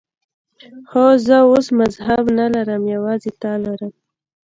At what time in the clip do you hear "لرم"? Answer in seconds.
2.53-2.83, 3.63-3.91